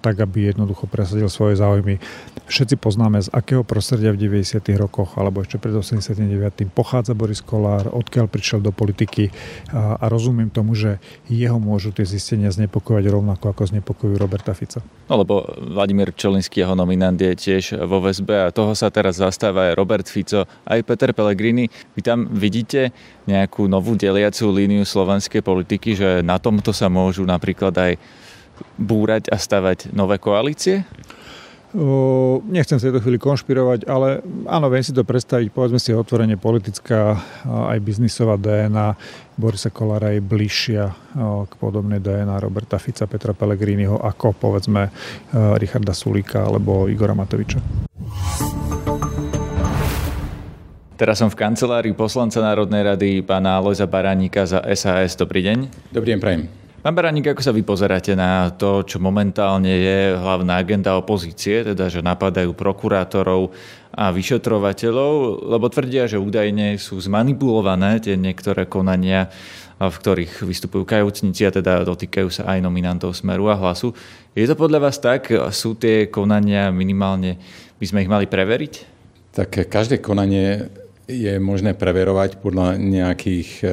tak 0.00 0.16
aby 0.24 0.56
jednoducho 0.56 0.88
presadil 0.88 1.28
svoje 1.28 1.60
záujmy. 1.60 2.00
Všetci 2.48 2.80
poznáme, 2.80 3.20
z 3.20 3.28
akého 3.28 3.60
prostredia 3.60 4.16
v 4.16 4.24
90. 4.24 4.64
rokoch 4.80 5.20
alebo 5.20 5.44
ešte 5.44 5.60
pred 5.60 5.76
89. 5.76 6.72
pochádza 6.72 7.12
Boris 7.12 7.44
Kolár, 7.44 7.92
odkiaľ 7.92 8.30
prišiel 8.32 8.64
do 8.64 8.72
politiky 8.72 9.28
a, 9.68 10.00
rozumiem 10.08 10.48
tomu, 10.48 10.72
že 10.72 10.96
jeho 11.28 11.60
môžu 11.60 11.92
tie 11.92 12.08
zistenia 12.08 12.48
znepokojať 12.48 13.04
rovnako 13.10 13.52
ako 13.52 13.62
znepokojujú 13.68 14.16
Roberta 14.16 14.56
Fica. 14.56 14.80
No 15.10 15.20
lebo 15.20 15.44
Vladimír 15.60 16.16
Čelinský, 16.16 16.64
jeho 16.64 16.72
nominant 16.72 17.18
je 17.18 17.34
tiež 17.36 17.84
vo 17.84 18.00
väzbe 18.00 18.48
a 18.48 18.54
toho 18.54 18.72
sa 18.72 18.88
teraz 18.88 19.18
zastáva 19.18 19.72
aj 19.72 19.73
Robert 19.74 20.06
Fico, 20.06 20.46
aj 20.46 20.80
Peter 20.86 21.10
Pellegrini. 21.12 21.66
Vy 21.98 22.00
tam 22.00 22.30
vidíte 22.30 22.94
nejakú 23.26 23.66
novú 23.66 23.98
deliacú 23.98 24.48
líniu 24.54 24.86
slovenskej 24.86 25.42
politiky, 25.42 25.98
že 25.98 26.22
na 26.22 26.38
tomto 26.38 26.72
sa 26.72 26.86
môžu 26.86 27.26
napríklad 27.26 27.74
aj 27.76 27.92
búrať 28.78 29.28
a 29.28 29.36
stavať 29.36 29.90
nové 29.90 30.22
koalície? 30.22 30.86
Nechcem 32.54 32.78
sa 32.78 32.86
tejto 32.86 33.02
chvíli 33.02 33.18
konšpirovať, 33.18 33.90
ale 33.90 34.22
áno, 34.46 34.70
viem 34.70 34.86
si 34.86 34.94
to 34.94 35.02
predstaviť, 35.02 35.50
povedzme 35.50 35.82
si 35.82 35.90
otvorenie 35.90 36.38
politická, 36.38 37.18
aj 37.42 37.82
biznisová 37.82 38.38
DNA 38.38 38.94
Borisa 39.34 39.74
Kolára 39.74 40.14
je 40.14 40.22
bližšia 40.22 40.94
k 41.50 41.52
podobnej 41.58 41.98
DNA 41.98 42.38
Roberta 42.38 42.78
Fica, 42.78 43.10
Petra 43.10 43.34
Pellegriniho 43.34 43.98
ako 43.98 44.38
povedzme 44.38 44.94
Richarda 45.34 45.98
Sulíka 45.98 46.46
alebo 46.46 46.86
Igora 46.86 47.18
Matoviča. 47.18 47.58
Teraz 50.94 51.18
som 51.18 51.26
v 51.26 51.34
kancelárii 51.34 51.90
poslanca 51.90 52.38
Národnej 52.38 52.86
rady 52.86 53.10
pána 53.26 53.58
Lojza 53.58 53.82
Baránika 53.82 54.46
za 54.46 54.62
SAS. 54.78 55.18
Dobrý 55.18 55.42
deň. 55.42 55.90
Dobrý 55.90 56.14
deň, 56.14 56.18
prajem. 56.22 56.46
Pán 56.86 56.94
Baraník, 56.94 57.34
ako 57.34 57.42
sa 57.42 57.50
vy 57.50 57.66
pozeráte 57.66 58.14
na 58.14 58.54
to, 58.54 58.86
čo 58.86 59.02
momentálne 59.02 59.74
je 59.74 60.14
hlavná 60.14 60.54
agenda 60.54 60.94
opozície, 60.94 61.66
teda 61.66 61.90
že 61.90 61.98
napadajú 61.98 62.54
prokurátorov 62.54 63.50
a 63.90 64.14
vyšetrovateľov, 64.14 65.42
lebo 65.50 65.66
tvrdia, 65.66 66.06
že 66.06 66.22
údajne 66.22 66.78
sú 66.78 67.02
zmanipulované 67.02 67.98
tie 67.98 68.14
niektoré 68.14 68.62
konania, 68.70 69.34
v 69.82 69.96
ktorých 69.98 70.46
vystupujú 70.46 70.86
kajúcnici 70.86 71.42
a 71.42 71.50
teda 71.50 71.82
dotýkajú 71.82 72.30
sa 72.30 72.54
aj 72.54 72.62
nominantov 72.62 73.18
Smeru 73.18 73.50
a 73.50 73.58
Hlasu. 73.58 73.90
Je 74.38 74.46
to 74.46 74.54
podľa 74.54 74.78
vás 74.78 75.02
tak? 75.02 75.26
Sú 75.50 75.74
tie 75.74 76.06
konania 76.06 76.70
minimálne, 76.70 77.42
by 77.82 77.86
sme 77.90 78.06
ich 78.06 78.12
mali 78.14 78.30
preveriť? 78.30 78.94
Tak 79.34 79.66
každé 79.66 79.98
konanie 79.98 80.70
je 81.04 81.36
možné 81.36 81.76
preverovať 81.76 82.40
podľa 82.40 82.80
nejakých 82.80 83.48
eh, 83.60 83.70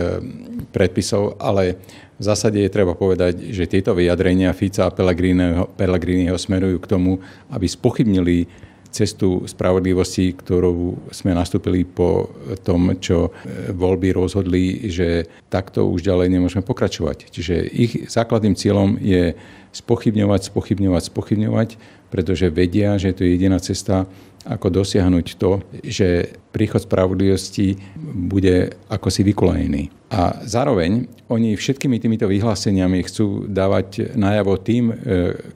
predpisov, 0.72 1.40
ale 1.40 1.80
v 2.22 2.24
zásade 2.24 2.62
je 2.62 2.70
treba 2.70 2.94
povedať, 2.94 3.50
že 3.50 3.66
tieto 3.66 3.98
vyjadrenia 3.98 4.54
Fica 4.54 4.86
a 4.86 4.94
Pellegriniho 4.94 6.38
smerujú 6.38 6.78
k 6.78 6.90
tomu, 6.92 7.18
aby 7.50 7.66
spochybnili 7.66 8.46
cestu 8.92 9.48
spravodlivosti, 9.48 10.36
ktorú 10.36 11.10
sme 11.10 11.32
nastúpili 11.32 11.88
po 11.88 12.30
tom, 12.62 13.00
čo 13.00 13.32
e, 13.32 13.72
voľby 13.72 14.12
rozhodli, 14.12 14.92
že 14.92 15.26
takto 15.48 15.88
už 15.88 16.04
ďalej 16.04 16.28
nemôžeme 16.28 16.62
pokračovať. 16.62 17.32
Čiže 17.32 17.56
ich 17.72 18.12
základným 18.12 18.54
cieľom 18.60 19.00
je 19.00 19.34
spochybňovať, 19.72 20.52
spochybňovať, 20.52 21.04
spochybňovať, 21.08 21.70
pretože 22.12 22.52
vedia, 22.52 23.00
že 23.00 23.16
to 23.16 23.24
je 23.24 23.40
jediná 23.40 23.58
cesta, 23.64 24.06
ako 24.46 24.82
dosiahnuť 24.82 25.28
to, 25.38 25.62
že 25.86 26.34
príchod 26.50 26.82
spravodlivosti 26.82 27.78
bude 28.02 28.74
ako 28.90 29.08
si 29.14 29.22
vykolajený. 29.22 29.84
A 30.12 30.44
zároveň 30.44 31.08
oni 31.32 31.56
všetkými 31.56 31.96
týmito 32.02 32.28
vyhláseniami 32.28 33.06
chcú 33.08 33.48
dávať 33.48 34.18
najavo 34.20 34.60
tým, 34.60 34.92
e, 34.92 34.96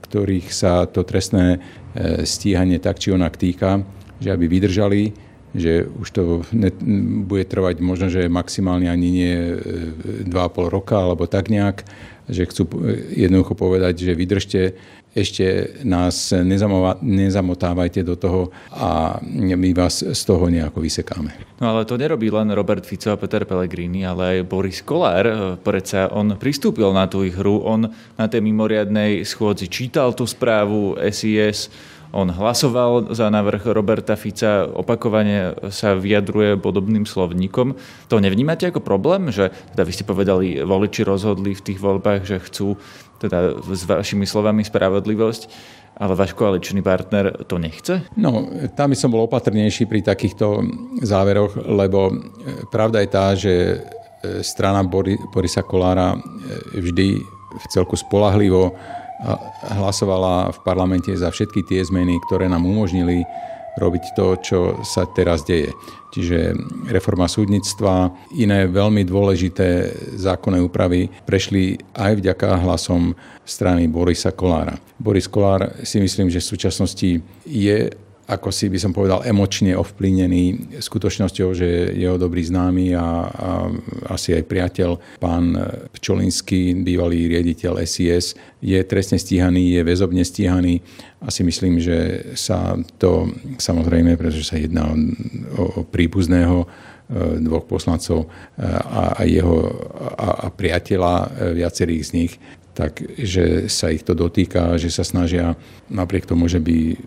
ktorých 0.05 0.47
sa 0.53 0.87
to 0.87 1.03
trestné 1.03 1.57
e, 1.57 2.23
stíhanie 2.23 2.79
tak 2.79 3.01
či 3.01 3.11
onak 3.11 3.35
týka, 3.35 3.83
že 4.23 4.31
aby 4.31 4.47
vydržali, 4.47 5.11
že 5.55 5.87
už 5.87 6.07
to 6.11 6.23
bude 7.27 7.47
trvať 7.47 7.79
možno, 7.79 8.11
že 8.11 8.31
maximálne 8.31 8.91
ani 8.91 9.09
nie 9.11 9.35
2,5 10.23 10.31
e, 10.31 10.61
roka 10.71 10.95
alebo 10.99 11.27
tak 11.27 11.51
nejak, 11.51 11.83
že 12.31 12.47
chcú 12.47 12.67
jednoducho 13.11 13.53
povedať, 13.59 14.07
že 14.07 14.17
vydržte, 14.17 14.61
ešte 15.15 15.79
nás 15.87 16.35
nezamotávajte 16.99 18.03
do 18.03 18.19
toho 18.19 18.51
a 18.75 19.15
my 19.23 19.71
vás 19.71 20.03
z 20.03 20.21
toho 20.27 20.51
nejako 20.51 20.83
vysekáme. 20.83 21.31
No 21.63 21.71
ale 21.71 21.87
to 21.87 21.95
nerobí 21.95 22.27
len 22.27 22.51
Robert 22.51 22.83
Fico 22.83 23.15
a 23.15 23.17
Peter 23.17 23.47
Pellegrini, 23.47 24.03
ale 24.03 24.43
aj 24.43 24.51
Boris 24.51 24.83
Kolár. 24.83 25.55
Predsa 25.63 26.11
on 26.11 26.35
pristúpil 26.35 26.91
na 26.91 27.07
tú 27.07 27.23
ich 27.23 27.31
hru, 27.31 27.63
on 27.63 27.87
na 28.19 28.27
tej 28.27 28.43
mimoriadnej 28.43 29.23
schôdzi 29.23 29.71
čítal 29.71 30.11
tú 30.11 30.27
správu 30.27 30.99
SIS, 30.99 31.71
on 32.15 32.31
hlasoval 32.31 33.11
za 33.11 33.27
návrh 33.27 33.75
Roberta 33.75 34.15
Fica, 34.15 34.63
opakovane 34.71 35.51
sa 35.67 35.99
vyjadruje 35.99 36.55
podobným 36.55 37.03
slovníkom. 37.03 37.75
To 38.07 38.23
nevnímate 38.23 38.71
ako 38.71 38.79
problém, 38.79 39.35
že 39.35 39.51
teda 39.75 39.83
vy 39.83 39.91
ste 39.91 40.07
povedali, 40.07 40.63
voliči 40.63 41.03
rozhodli 41.03 41.51
v 41.51 41.65
tých 41.67 41.79
voľbách, 41.83 42.23
že 42.23 42.39
chcú 42.39 42.79
teda 43.19 43.63
s 43.63 43.83
vašimi 43.87 44.27
slovami 44.27 44.63
spravodlivosť, 44.63 45.41
ale 45.95 46.13
váš 46.13 46.35
koaličný 46.35 46.83
partner 46.83 47.47
to 47.47 47.55
nechce? 47.55 48.03
No, 48.19 48.51
tam 48.75 48.91
by 48.91 48.97
som 48.99 49.11
bol 49.11 49.23
opatrnejší 49.25 49.87
pri 49.87 50.03
takýchto 50.03 50.63
záveroch, 50.99 51.55
lebo 51.55 52.11
pravda 52.67 52.99
je 52.99 53.09
tá, 53.09 53.25
že 53.31 53.53
e, 53.55 53.75
strana 54.43 54.83
Borisa 54.83 55.63
Kolára 55.63 56.15
e, 56.15 56.19
vždy 56.83 57.07
v 57.55 57.65
celku 57.71 57.95
spolahlivo 57.95 58.75
hlasovala 59.63 60.51
v 60.51 60.59
parlamente 60.67 61.07
za 61.15 61.31
všetky 61.31 61.63
tie 61.63 61.79
zmeny, 61.81 62.19
ktoré 62.27 62.51
nám 62.51 62.67
umožnili 62.67 63.23
robiť 63.75 64.15
to, 64.15 64.27
čo 64.39 64.59
sa 64.83 65.07
teraz 65.09 65.43
deje. 65.43 65.71
Čiže 66.15 66.55
reforma 66.87 67.27
súdnictva, 67.27 68.07
iné 68.39 68.71
veľmi 68.71 69.03
dôležité 69.03 69.91
zákonné 70.15 70.63
úpravy 70.63 71.11
prešli 71.27 71.75
aj 71.91 72.23
vďaka 72.23 72.63
hlasom 72.63 73.11
strany 73.43 73.91
Borisa 73.91 74.31
Kolára. 74.31 74.79
Boris 74.95 75.27
Kolár 75.27 75.75
si 75.83 75.99
myslím, 75.99 76.31
že 76.31 76.39
v 76.39 76.51
súčasnosti 76.55 77.11
je 77.43 77.77
ako 78.25 78.49
si 78.49 78.73
by 78.73 78.79
som 78.81 78.89
povedal, 78.89 79.21
emočne 79.21 79.77
ovplyvnený 79.77 80.73
skutočnosťou, 80.81 81.49
že 81.53 81.93
jeho 81.93 82.17
dobrý 82.17 82.41
známy 82.41 82.97
a, 82.97 83.29
a 83.29 83.49
asi 84.17 84.33
aj 84.33 84.49
priateľ, 84.49 85.21
pán 85.21 85.53
Pčolinský, 85.93 86.73
bývalý 86.81 87.29
riaditeľ 87.29 87.85
SIS, 87.85 88.33
je 88.65 88.81
trestne 88.81 89.21
stíhaný, 89.21 89.77
je 89.77 89.81
väzobne 89.85 90.25
stíhaný. 90.25 90.81
Asi 91.21 91.45
myslím, 91.45 91.77
že 91.77 92.33
sa 92.33 92.73
to, 92.97 93.29
samozrejme, 93.61 94.17
pretože 94.17 94.49
sa 94.49 94.57
jedná 94.57 94.89
o, 94.89 95.63
o 95.63 95.79
príbuzného, 95.85 96.65
e, 96.65 96.67
dvoch 97.45 97.69
poslancov 97.69 98.25
e, 98.25 98.27
a, 98.65 99.21
a 99.21 99.29
jeho 99.29 99.69
a, 100.17 100.29
a 100.45 100.47
priateľa 100.49 101.13
e, 101.13 101.27
viacerých 101.61 102.03
z 102.09 102.11
nich, 102.17 102.33
takže 102.73 103.69
sa 103.69 103.93
ich 103.93 104.01
to 104.01 104.17
dotýka, 104.17 104.81
že 104.81 104.89
sa 104.89 105.05
snažia 105.05 105.53
napriek 105.93 106.25
tomu, 106.25 106.49
že 106.49 106.57
by 106.57 106.97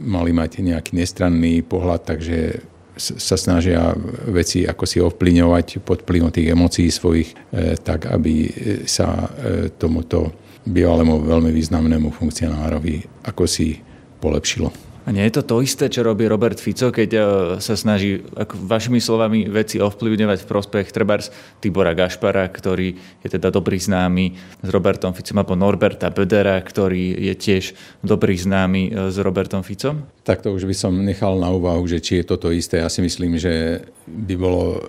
mali 0.00 0.32
mať 0.32 0.64
nejaký 0.64 0.96
nestranný 0.96 1.62
pohľad, 1.64 2.08
takže 2.08 2.60
sa 3.00 3.36
snažia 3.40 3.96
veci 4.28 4.68
ako 4.68 4.84
si 4.84 5.00
ovplyňovať 5.00 5.80
pod 5.80 6.04
vplyvom 6.04 6.28
tých 6.28 6.52
emócií 6.52 6.92
svojich, 6.92 7.32
e, 7.32 7.78
tak 7.80 8.12
aby 8.12 8.34
sa 8.84 9.24
e, 9.24 9.72
tomuto 9.72 10.36
bývalému 10.68 11.24
veľmi 11.24 11.48
významnému 11.48 12.12
funkcionárovi 12.12 13.24
ako 13.24 13.48
si 13.48 13.80
polepšilo. 14.20 14.89
A 15.10 15.12
nie 15.12 15.26
je 15.26 15.42
to 15.42 15.58
to 15.58 15.66
isté, 15.66 15.90
čo 15.90 16.06
robí 16.06 16.22
Robert 16.30 16.62
Fico, 16.62 16.94
keď 16.94 17.10
e, 17.10 17.20
sa 17.58 17.74
snaží 17.74 18.22
ako 18.30 18.62
vašimi 18.62 19.02
slovami 19.02 19.42
veci 19.50 19.82
ovplyvňovať 19.82 20.38
v 20.38 20.46
prospech 20.46 20.94
trebárs 20.94 21.34
Tibora 21.58 21.98
Gašpara, 21.98 22.46
ktorý 22.46 22.94
je 23.18 23.26
teda 23.26 23.50
dobrý 23.50 23.74
známy 23.74 24.38
s 24.62 24.68
Robertom 24.70 25.10
Ficom, 25.10 25.42
alebo 25.42 25.58
Norberta 25.58 26.14
Bedera, 26.14 26.54
ktorý 26.62 27.26
je 27.26 27.34
tiež 27.34 27.74
dobrý 28.06 28.38
známy 28.38 28.82
e, 28.86 28.90
s 29.10 29.18
Robertom 29.18 29.66
Ficom? 29.66 30.06
Tak 30.22 30.46
to 30.46 30.54
už 30.54 30.62
by 30.70 30.78
som 30.78 30.94
nechal 30.94 31.42
na 31.42 31.50
úvahu, 31.50 31.90
že 31.90 31.98
či 31.98 32.22
je 32.22 32.30
toto 32.30 32.54
isté. 32.54 32.78
Ja 32.78 32.86
si 32.86 33.02
myslím, 33.02 33.34
že 33.34 33.82
by 34.06 34.38
bolo 34.38 34.78
e, 34.78 34.82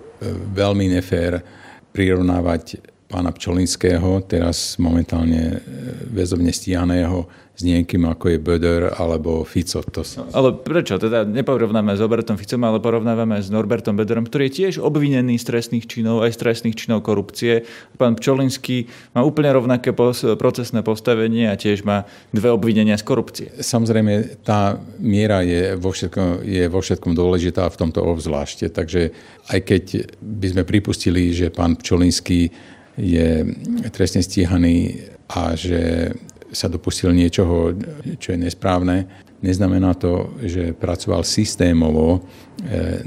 veľmi 0.54 0.86
nefér 1.02 1.42
prirovnávať 1.90 2.91
pána 3.12 3.28
Pčolinského, 3.36 4.24
teraz 4.24 4.80
momentálne 4.80 5.60
väzobne 6.08 6.48
stíhaného 6.48 7.28
s 7.52 7.68
niekým 7.68 8.08
ako 8.08 8.32
je 8.32 8.38
Böder 8.40 8.96
alebo 8.96 9.44
Fico. 9.44 9.84
To 9.84 10.00
sa... 10.00 10.24
Ale 10.32 10.56
prečo? 10.56 10.96
Teda 10.96 11.20
neporovnáme 11.20 11.92
s 11.92 12.00
Robertom 12.00 12.40
Ficom, 12.40 12.64
ale 12.64 12.80
porovnávame 12.80 13.44
s 13.44 13.52
Norbertom 13.52 13.92
Böderom, 13.92 14.24
ktorý 14.24 14.48
je 14.48 14.56
tiež 14.64 14.74
obvinený 14.80 15.36
z 15.36 15.52
trestných 15.52 15.84
činov, 15.84 16.24
aj 16.24 16.32
z 16.32 16.48
trestných 16.48 16.76
činov 16.80 17.04
korupcie. 17.04 17.68
Pán 18.00 18.16
Pčolinský 18.16 18.88
má 19.12 19.20
úplne 19.20 19.52
rovnaké 19.52 19.92
procesné 20.40 20.80
postavenie 20.80 21.52
a 21.52 21.60
tiež 21.60 21.84
má 21.84 22.08
dve 22.32 22.48
obvinenia 22.48 22.96
z 22.96 23.04
korupcie. 23.04 23.48
Samozrejme, 23.60 24.40
tá 24.40 24.80
miera 24.96 25.44
je 25.44 25.76
vo 25.76 25.92
všetkom, 25.92 26.48
je 26.48 26.64
vo 26.72 26.80
všetkom 26.80 27.12
dôležitá 27.12 27.68
v 27.68 27.78
tomto 27.78 28.00
obzvlášte. 28.00 28.72
Takže 28.72 29.12
aj 29.52 29.60
keď 29.60 29.84
by 30.24 30.46
sme 30.56 30.62
pripustili, 30.64 31.36
že 31.36 31.52
pán 31.52 31.76
Pčolinský 31.76 32.48
je 32.96 33.46
trestne 33.92 34.20
stíhaný 34.20 35.08
a 35.32 35.56
že 35.56 36.12
sa 36.52 36.68
dopustil 36.68 37.16
niečoho, 37.16 37.72
čo 38.20 38.36
je 38.36 38.38
nesprávne, 38.38 39.08
neznamená 39.40 39.96
to, 39.96 40.36
že 40.44 40.76
pracoval 40.76 41.24
systémovo 41.24 42.20
e, 42.20 42.20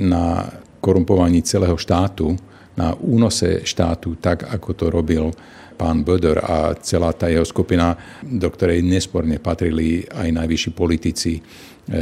na 0.02 0.50
korumpovaní 0.82 1.46
celého 1.46 1.78
štátu, 1.78 2.34
na 2.76 2.92
únose 2.98 3.64
štátu, 3.64 4.20
tak 4.20 4.50
ako 4.50 4.70
to 4.74 4.86
robil 4.92 5.32
pán 5.78 6.04
Böder 6.04 6.40
a 6.44 6.76
celá 6.80 7.12
tá 7.16 7.32
jeho 7.32 7.46
skupina, 7.46 7.96
do 8.24 8.48
ktorej 8.52 8.84
nesporne 8.84 9.40
patrili 9.40 10.04
aj 10.10 10.28
najvyšší 10.34 10.72
politici 10.74 11.38
e, 11.38 11.42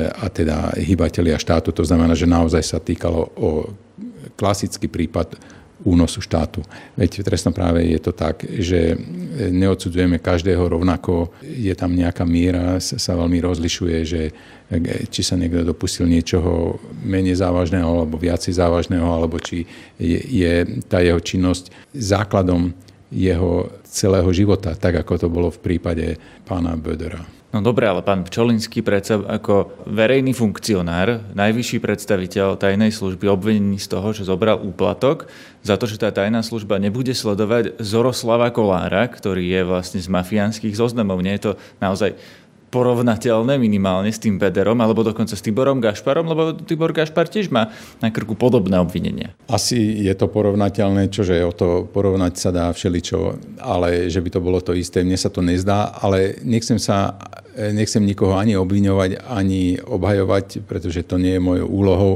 a 0.10 0.32
teda 0.32 0.80
hýbatelia 0.80 1.36
štátu. 1.36 1.76
To 1.76 1.84
znamená, 1.84 2.16
že 2.16 2.30
naozaj 2.30 2.64
sa 2.64 2.80
týkalo 2.80 3.22
o 3.38 3.50
klasický 4.40 4.90
prípad 4.90 5.38
únosu 5.84 6.24
štátu. 6.24 6.64
Veď 6.96 7.22
v 7.22 7.28
trestnom 7.28 7.52
práve 7.52 7.84
je 7.84 8.00
to 8.00 8.16
tak, 8.16 8.44
že 8.48 8.96
neodsudzujeme 9.52 10.24
každého 10.24 10.64
rovnako, 10.64 11.36
je 11.44 11.76
tam 11.76 11.92
nejaká 11.92 12.24
miera, 12.24 12.80
sa 12.80 13.14
veľmi 13.20 13.44
rozlišuje, 13.44 13.98
že 14.08 14.22
či 15.12 15.22
sa 15.22 15.36
niekto 15.36 15.68
dopustil 15.68 16.08
niečoho 16.08 16.80
menej 17.04 17.44
závažného 17.44 17.86
alebo 17.86 18.16
viacej 18.16 18.56
závažného, 18.56 19.06
alebo 19.06 19.38
či 19.44 19.68
je, 20.00 20.20
je 20.24 20.54
tá 20.88 21.04
jeho 21.04 21.20
činnosť 21.20 21.70
základom 21.94 22.72
jeho 23.14 23.70
celého 23.86 24.26
života, 24.34 24.74
tak 24.74 25.06
ako 25.06 25.14
to 25.22 25.28
bolo 25.30 25.54
v 25.54 25.62
prípade 25.62 26.18
pána 26.50 26.74
Bödera. 26.74 27.43
No 27.54 27.62
dobre, 27.62 27.86
ale 27.86 28.02
pán 28.02 28.26
Pčolinský 28.26 28.82
predsa 28.82 29.22
ako 29.22 29.86
verejný 29.86 30.34
funkcionár, 30.34 31.22
najvyšší 31.38 31.78
predstaviteľ 31.86 32.58
tajnej 32.58 32.90
služby 32.90 33.30
obvinený 33.30 33.78
z 33.78 33.94
toho, 33.94 34.10
že 34.10 34.26
zobral 34.26 34.58
úplatok 34.58 35.30
za 35.62 35.78
to, 35.78 35.86
že 35.86 36.02
tá 36.02 36.10
tajná 36.10 36.42
služba 36.42 36.82
nebude 36.82 37.14
sledovať 37.14 37.78
Zoroslava 37.78 38.50
Kolára, 38.50 39.06
ktorý 39.06 39.46
je 39.54 39.62
vlastne 39.70 40.02
z 40.02 40.10
mafiánskych 40.10 40.74
zoznamov. 40.74 41.22
Nie 41.22 41.38
je 41.38 41.54
to 41.54 41.62
naozaj 41.78 42.18
porovnateľné 42.74 43.62
minimálne 43.62 44.10
s 44.10 44.18
tým 44.18 44.42
Bederom 44.42 44.82
alebo 44.82 45.06
dokonca 45.06 45.38
s 45.38 45.46
Tiborom 45.46 45.78
Gašparom, 45.78 46.26
lebo 46.26 46.58
Tibor 46.58 46.90
Gašpar 46.90 47.30
tiež 47.30 47.54
má 47.54 47.70
na 48.02 48.10
krku 48.10 48.34
podobné 48.34 48.82
obvinenia. 48.82 49.38
Asi 49.46 49.78
je 50.02 50.14
to 50.18 50.26
porovnateľné, 50.26 51.14
čože 51.14 51.38
o 51.46 51.54
to 51.54 51.86
porovnať 51.86 52.34
sa 52.34 52.50
dá 52.50 52.66
všeličo, 52.74 53.38
ale 53.62 54.10
že 54.10 54.18
by 54.18 54.30
to 54.34 54.40
bolo 54.42 54.58
to 54.58 54.74
isté, 54.74 55.06
mne 55.06 55.22
sa 55.22 55.30
to 55.30 55.46
nezdá, 55.46 55.94
ale 56.02 56.42
nechcem 56.42 56.82
sa 56.82 57.14
nechcem 57.54 58.02
nikoho 58.02 58.34
ani 58.34 58.58
obviňovať, 58.58 59.30
ani 59.30 59.78
obhajovať, 59.78 60.66
pretože 60.66 61.06
to 61.06 61.22
nie 61.22 61.38
je 61.38 61.46
mojou 61.46 61.68
úlohou. 61.70 62.14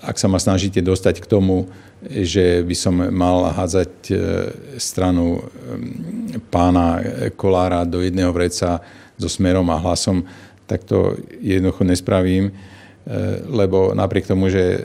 Ak 0.00 0.16
sa 0.16 0.24
ma 0.24 0.40
snažíte 0.40 0.80
dostať 0.80 1.20
k 1.20 1.28
tomu, 1.28 1.68
že 2.04 2.64
by 2.64 2.76
som 2.76 2.94
mal 3.12 3.52
hádzať 3.52 3.92
e, 4.08 4.14
stranu 4.76 5.40
pána 6.52 7.00
Kolára 7.36 7.84
do 7.88 8.04
jedného 8.04 8.32
vreca, 8.32 8.80
so 9.18 9.28
smerom 9.28 9.70
a 9.70 9.78
hlasom, 9.78 10.24
tak 10.66 10.84
to 10.84 11.16
jednoducho 11.40 11.84
nespravím, 11.84 12.50
e, 12.50 12.52
lebo 13.46 13.92
napriek 13.94 14.26
tomu, 14.26 14.48
že 14.48 14.64
e, 14.64 14.80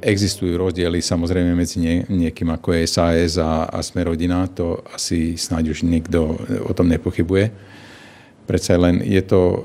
existujú 0.00 0.56
rozdiely 0.56 1.02
samozrejme 1.02 1.52
medzi 1.58 2.06
niekým 2.06 2.50
ako 2.54 2.78
je 2.78 2.86
SAS 2.86 3.36
a, 3.36 3.66
a 3.66 3.78
Smerodina, 3.82 4.46
to 4.46 4.80
asi 4.94 5.34
snáď 5.34 5.74
už 5.74 5.82
nikto 5.82 6.38
o 6.64 6.72
tom 6.72 6.88
nepochybuje. 6.88 7.50
Predsa 8.46 8.78
len 8.78 9.02
je 9.02 9.22
to 9.26 9.40
e, 9.50 9.60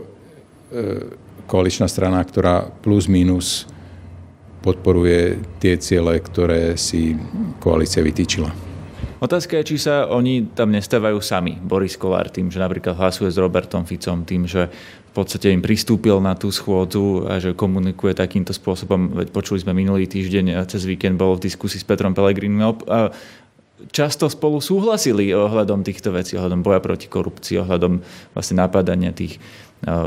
koaličná 1.46 1.86
strana, 1.86 2.22
ktorá 2.26 2.66
plus 2.82 3.06
minus 3.06 3.70
podporuje 4.66 5.38
tie 5.62 5.78
ciele, 5.78 6.18
ktoré 6.18 6.74
si 6.74 7.14
koalícia 7.62 8.02
vytýčila. 8.02 8.65
Otázka 9.26 9.58
je, 9.58 9.74
či 9.74 9.90
sa 9.90 10.06
oni 10.06 10.54
tam 10.54 10.70
nestávajú 10.70 11.18
sami. 11.18 11.58
Boris 11.58 11.98
Kolár 11.98 12.30
tým, 12.30 12.54
že 12.54 12.62
napríklad 12.62 12.94
hlasuje 12.94 13.34
s 13.34 13.42
Robertom 13.42 13.82
Ficom, 13.82 14.22
tým, 14.22 14.46
že 14.46 14.70
v 15.10 15.12
podstate 15.18 15.50
im 15.50 15.66
pristúpil 15.66 16.22
na 16.22 16.38
tú 16.38 16.54
schôdzu 16.54 17.26
a 17.26 17.42
že 17.42 17.58
komunikuje 17.58 18.14
takýmto 18.14 18.54
spôsobom. 18.54 19.18
Veď 19.18 19.34
počuli 19.34 19.66
sme 19.66 19.74
minulý 19.74 20.06
týždeň 20.06 20.62
a 20.62 20.62
cez 20.70 20.86
víkend 20.86 21.18
bol 21.18 21.42
v 21.42 21.50
diskusii 21.50 21.82
s 21.82 21.88
Petrom 21.90 22.14
Pelegrinom 22.14 22.78
často 23.92 24.30
spolu 24.30 24.62
súhlasili 24.64 25.34
ohľadom 25.36 25.82
týchto 25.82 26.14
vecí, 26.14 26.38
ohľadom 26.38 26.62
boja 26.64 26.80
proti 26.80 27.10
korupcii, 27.10 27.60
ohľadom 27.60 28.00
vlastne 28.32 28.56
napadania 28.62 29.10
tých 29.10 29.42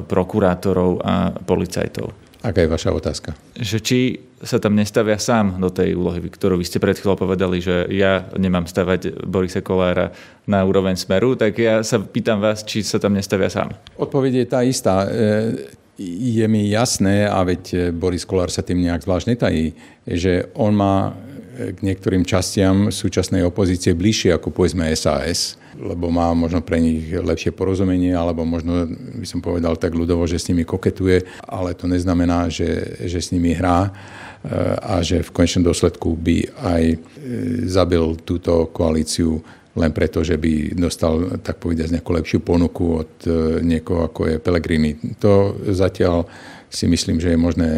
prokurátorov 0.09 1.03
a 1.05 1.35
policajtov. 1.35 2.28
Aká 2.49 2.65
je 2.65 2.73
vaša 2.73 2.97
otázka? 2.97 3.37
Že 3.61 3.79
či 3.85 3.99
sa 4.41 4.57
tam 4.57 4.73
nestavia 4.73 5.21
sám 5.21 5.61
do 5.61 5.69
tej 5.69 5.93
úlohy, 5.93 6.25
ktorú 6.25 6.57
vy 6.57 6.65
ste 6.65 6.81
pred 6.81 6.97
chvíľou 6.97 7.29
povedali, 7.29 7.61
že 7.61 7.85
ja 7.93 8.25
nemám 8.41 8.65
stavať 8.65 9.29
Borisa 9.29 9.61
Kolára 9.61 10.17
na 10.49 10.65
úroveň 10.65 10.97
smeru, 10.97 11.37
tak 11.37 11.61
ja 11.61 11.85
sa 11.85 12.01
pýtam 12.01 12.41
vás, 12.41 12.65
či 12.65 12.81
sa 12.81 12.97
tam 12.97 13.13
nestavia 13.13 13.53
sám. 13.53 13.77
Odpoveď 14.01 14.33
je 14.33 14.47
tá 14.49 14.65
istá. 14.65 15.05
E, 15.05 15.77
je 16.01 16.47
mi 16.49 16.73
jasné, 16.73 17.29
a 17.29 17.43
veď 17.43 17.93
Boris 17.93 18.25
Kolár 18.25 18.49
sa 18.49 18.65
tým 18.65 18.81
nejak 18.81 19.03
zvlášť 19.05 19.27
netají, 19.29 19.75
že 20.07 20.47
on 20.55 20.73
má 20.73 21.13
k 21.59 21.79
niektorým 21.83 22.23
častiam 22.23 22.95
súčasnej 22.95 23.43
opozície 23.43 23.91
bližšie 23.91 24.39
ako 24.39 24.55
povedzme 24.55 24.87
SAS, 24.95 25.59
lebo 25.75 26.07
má 26.07 26.31
možno 26.31 26.63
pre 26.63 26.79
nich 26.79 27.11
lepšie 27.11 27.51
porozumenie, 27.51 28.15
alebo 28.15 28.47
možno 28.47 28.87
by 29.19 29.27
som 29.27 29.43
povedal 29.43 29.75
tak 29.75 29.99
ľudovo, 29.99 30.23
že 30.31 30.39
s 30.39 30.47
nimi 30.47 30.63
koketuje, 30.63 31.27
ale 31.43 31.75
to 31.75 31.91
neznamená, 31.91 32.47
že, 32.47 33.03
že 33.11 33.19
s 33.19 33.35
nimi 33.35 33.59
hrá 33.59 33.91
a 34.79 35.03
že 35.03 35.27
v 35.27 35.35
konečnom 35.35 35.67
dôsledku 35.67 36.15
by 36.15 36.47
aj 36.63 36.83
e, 36.95 36.97
zabil 37.67 38.15
túto 38.23 38.71
koalíciu 38.71 39.43
len 39.79 39.95
preto, 39.95 40.27
že 40.27 40.35
by 40.35 40.75
dostal, 40.75 41.39
tak 41.39 41.63
povediať, 41.63 41.95
nejakú 41.95 42.11
lepšiu 42.11 42.39
ponuku 42.43 42.85
od 42.99 43.13
e, 43.27 43.31
niekoho, 43.63 44.11
ako 44.11 44.21
je 44.27 44.37
Pellegrini. 44.43 44.99
To 45.23 45.55
zatiaľ 45.71 46.27
si 46.71 46.87
myslím, 46.89 47.21
že 47.21 47.33
je 47.33 47.37
možné 47.37 47.71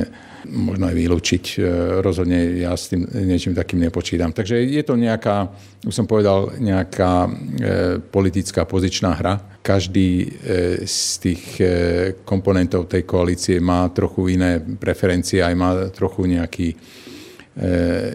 možno 0.48 0.88
aj 0.88 0.96
vylúčiť. 0.96 1.44
E, 1.56 1.62
rozhodne 2.00 2.60
ja 2.60 2.72
s 2.72 2.88
tým 2.88 3.04
niečím 3.04 3.52
takým 3.52 3.80
nepočítam. 3.80 4.32
Takže 4.32 4.56
je 4.56 4.82
to 4.82 4.96
nejaká, 4.96 5.50
už 5.84 5.92
som 5.92 6.06
povedal, 6.08 6.56
nejaká 6.56 7.12
e, 7.26 7.30
politická 8.00 8.64
pozičná 8.64 9.12
hra. 9.20 9.60
Každý 9.60 10.08
e, 10.24 10.28
z 10.88 11.00
tých 11.20 11.44
komponentov 12.24 12.88
tej 12.88 13.04
koalície 13.04 13.60
má 13.60 13.88
trochu 13.92 14.32
iné 14.40 14.60
preferencie, 14.60 15.44
aj 15.44 15.54
má 15.54 15.70
trochu 15.92 16.24
nejaký 16.24 16.68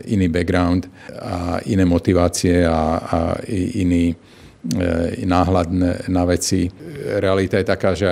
iný 0.10 0.32
background 0.32 0.88
a 1.22 1.60
iné 1.70 1.86
motivácie 1.86 2.66
a, 2.66 2.98
a 2.98 3.20
iný 3.78 4.16
náhľad 5.26 5.70
na 6.10 6.24
veci. 6.26 6.74
Realita 7.22 7.62
je 7.62 7.66
taká, 7.70 7.94
že 7.94 8.10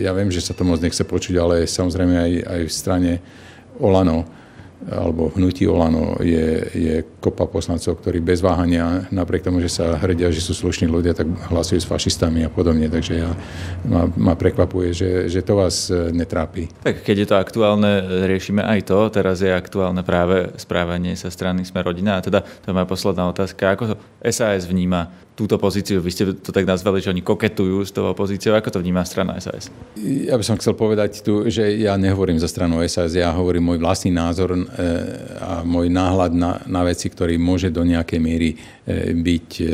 ja 0.00 0.16
viem, 0.16 0.32
že 0.32 0.40
sa 0.40 0.56
to 0.56 0.64
moc 0.64 0.80
nechce 0.80 1.04
počuť, 1.04 1.34
ale 1.36 1.54
samozrejme 1.68 2.14
aj, 2.16 2.32
aj 2.48 2.60
v 2.64 2.72
strane 2.72 3.12
Olano 3.76 4.24
alebo 4.84 5.32
hnutí 5.32 5.64
Olano 5.64 6.20
je, 6.20 6.60
je 6.76 6.94
kopa 7.16 7.48
poslancov, 7.48 8.04
ktorí 8.04 8.20
bez 8.20 8.44
váhania, 8.44 9.08
napriek 9.08 9.48
tomu, 9.48 9.64
že 9.64 9.72
sa 9.72 9.96
hrdia, 9.96 10.28
že 10.28 10.44
sú 10.44 10.52
slušní 10.52 10.92
ľudia, 10.92 11.16
tak 11.16 11.24
hlasujú 11.24 11.80
s 11.80 11.88
fašistami 11.88 12.44
a 12.44 12.50
podobne. 12.52 12.92
Takže 12.92 13.14
ja, 13.16 13.32
ma, 13.88 14.04
ma 14.12 14.34
prekvapuje, 14.36 14.92
že, 14.92 15.10
že 15.32 15.40
to 15.40 15.56
vás 15.56 15.88
e, 15.88 16.12
netrápi. 16.12 16.68
Tak 16.84 17.00
keď 17.00 17.16
je 17.16 17.28
to 17.32 17.36
aktuálne, 17.40 17.92
riešime 18.28 18.60
aj 18.60 18.92
to. 18.92 18.98
Teraz 19.08 19.40
je 19.40 19.48
aktuálne 19.48 20.04
práve 20.04 20.52
správanie 20.60 21.16
sa 21.16 21.32
strany 21.32 21.64
Sme 21.64 21.80
rodina. 21.80 22.20
A 22.20 22.24
teda 22.24 22.44
to 22.44 22.68
je 22.68 22.76
moja 22.76 22.88
posledná 22.88 23.24
otázka. 23.32 23.80
Ako 23.80 23.96
SAS 24.28 24.68
vníma 24.68 25.08
túto 25.34 25.58
pozíciu? 25.58 25.98
Vy 25.98 26.10
ste 26.14 26.24
to 26.30 26.54
tak 26.54 26.62
nazvali, 26.62 27.02
že 27.02 27.10
oni 27.10 27.18
koketujú 27.18 27.82
s 27.82 27.90
tou 27.90 28.06
opozíciou. 28.06 28.54
Ako 28.54 28.70
to 28.70 28.78
vníma 28.78 29.02
strana 29.02 29.34
SAS? 29.42 29.66
Ja 29.98 30.38
by 30.38 30.44
som 30.46 30.58
chcel 30.62 30.78
povedať 30.78 31.26
tu, 31.26 31.50
že 31.50 31.74
ja 31.74 31.98
nehovorím 31.98 32.38
za 32.38 32.46
stranu 32.46 32.78
SAS, 32.86 33.18
ja 33.18 33.34
hovorím 33.34 33.74
môj 33.74 33.78
vlastný 33.82 34.14
názor 34.14 34.54
e, 34.54 34.62
a 35.42 35.66
môj 35.66 35.90
náhľad 35.90 36.32
na, 36.38 36.62
na 36.70 36.86
veci, 36.86 37.10
ktorý 37.10 37.34
môže 37.34 37.74
do 37.74 37.82
nejakej 37.82 38.20
miery 38.22 38.54
e, 38.54 38.56
byť 39.10 39.48
e, 39.58 39.66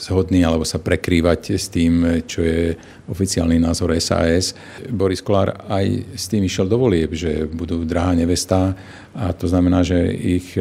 zhodný 0.00 0.40
alebo 0.40 0.64
sa 0.64 0.80
prekrývať 0.80 1.60
s 1.60 1.68
tým, 1.68 2.24
čo 2.24 2.40
je 2.40 2.72
oficiálny 3.12 3.60
názor 3.60 3.92
SAS. 4.00 4.56
Boris 4.88 5.20
Kolár 5.20 5.52
aj 5.68 6.16
s 6.16 6.32
tým 6.32 6.48
išiel 6.48 6.64
do 6.64 6.80
volieb, 6.80 7.12
že 7.12 7.44
budú 7.44 7.84
drahá 7.84 8.16
nevesta 8.16 8.72
a 9.12 9.36
to 9.36 9.52
znamená, 9.52 9.84
že 9.84 10.00
ich 10.16 10.56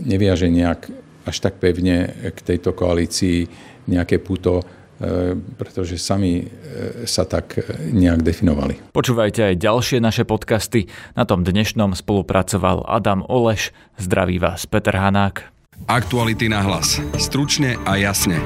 neviaže 0.00 0.46
nejak 0.46 1.01
až 1.26 1.36
tak 1.38 1.58
pevne 1.62 2.10
k 2.32 2.38
tejto 2.42 2.74
koalícii 2.74 3.46
nejaké 3.90 4.18
puto, 4.22 4.62
pretože 5.58 5.98
sami 5.98 6.46
sa 7.10 7.26
tak 7.26 7.58
nejak 7.90 8.22
definovali. 8.22 8.78
Počúvajte 8.94 9.50
aj 9.50 9.54
ďalšie 9.58 9.98
naše 9.98 10.22
podcasty. 10.22 10.86
Na 11.18 11.26
tom 11.26 11.42
dnešnom 11.42 11.98
spolupracoval 11.98 12.86
Adam 12.86 13.26
Oleš. 13.26 13.74
Zdraví 13.98 14.38
vás 14.38 14.62
Peter 14.70 14.94
Hanák. 14.94 15.50
Aktuality 15.90 16.46
na 16.46 16.62
hlas. 16.62 17.02
Stručne 17.18 17.74
a 17.82 17.98
jasne. 17.98 18.38